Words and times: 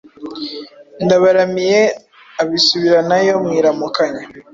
Ndabaramiye 1.03 1.81
abisubiranayo. 2.41 3.33
Mu 3.43 3.51
iramukanya, 3.59 4.23